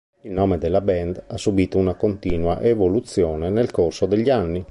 Il 0.21 0.31
nome 0.31 0.57
della 0.57 0.81
band 0.81 1.25
ha 1.27 1.37
subito 1.37 1.77
una 1.77 1.93
continua 1.93 2.59
evoluzione 2.59 3.51
nel 3.51 3.69
corso 3.69 4.07
degli 4.07 4.31
anni. 4.31 4.59